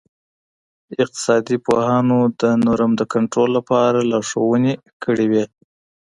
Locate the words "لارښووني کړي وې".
4.11-5.43